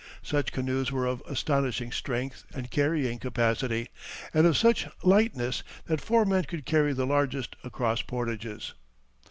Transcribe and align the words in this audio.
Such 0.23 0.51
canoes 0.51 0.91
were 0.91 1.05
of 1.05 1.21
astonishing 1.27 1.91
strength 1.91 2.43
and 2.55 2.71
carrying 2.71 3.19
capacity, 3.19 3.89
and 4.33 4.47
of 4.47 4.57
such 4.57 4.87
lightness 5.03 5.61
that 5.85 6.01
four 6.01 6.25
men 6.25 6.45
could 6.45 6.65
carry 6.65 6.91
the 6.93 7.05
largest 7.05 7.55
across 7.63 8.01
portages. 8.01 8.73